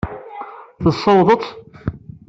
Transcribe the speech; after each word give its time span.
Tessewweḍ-t? 0.81 1.45